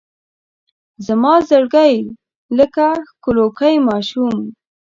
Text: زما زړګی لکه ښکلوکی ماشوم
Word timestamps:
زما 1.05 1.33
زړګی 1.49 1.95
لکه 2.57 2.85
ښکلوکی 3.09 3.75
ماشوم 3.87 4.35